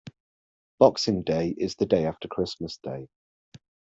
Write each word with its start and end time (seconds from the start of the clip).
Boxing 0.79 1.21
Day 1.21 1.49
is 1.55 1.75
the 1.75 1.85
day 1.85 2.07
after 2.07 2.27
Christmas 2.27 2.77
Day. 2.77 3.07